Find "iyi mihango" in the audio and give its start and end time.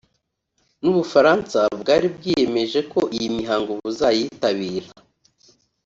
3.17-3.71